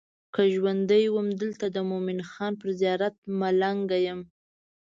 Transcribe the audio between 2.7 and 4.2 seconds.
زیارت ملنګه